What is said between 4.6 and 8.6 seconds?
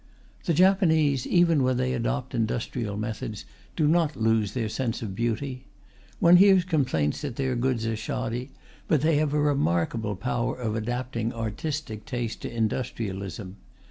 sense of beauty. One hears complaints that their goods are shoddy,